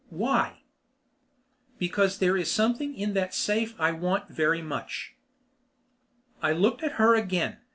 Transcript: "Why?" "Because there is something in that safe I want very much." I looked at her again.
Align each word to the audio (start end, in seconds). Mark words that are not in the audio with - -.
"Why?" 0.09 0.63
"Because 1.77 2.17
there 2.17 2.35
is 2.35 2.51
something 2.51 2.95
in 2.95 3.13
that 3.13 3.35
safe 3.35 3.75
I 3.79 3.91
want 3.91 4.29
very 4.29 4.63
much." 4.63 5.13
I 6.41 6.53
looked 6.53 6.81
at 6.81 6.93
her 6.93 7.13
again. 7.13 7.57